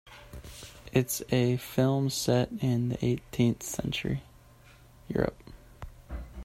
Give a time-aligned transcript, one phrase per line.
[0.91, 4.23] It's a film set in eighteenth century
[5.07, 5.37] Europe.